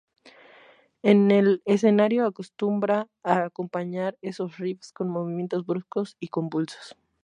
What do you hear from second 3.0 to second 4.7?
a acompañar esos